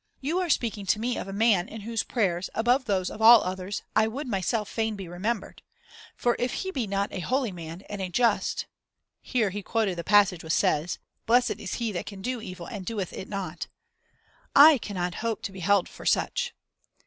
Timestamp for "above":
2.55-2.85